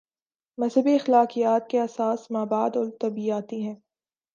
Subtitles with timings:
[0.57, 3.75] مذہبی اخلاقیات کی اساس مابعد الطبیعیاتی ہے۔